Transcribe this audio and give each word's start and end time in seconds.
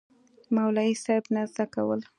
مولوي 0.55 0.91
صېب 1.03 1.23
نه 1.33 1.41
زده 1.51 1.65
کول 1.73 2.01